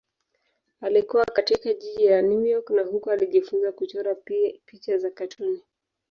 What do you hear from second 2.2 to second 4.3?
New York na huko alijifunza kuchora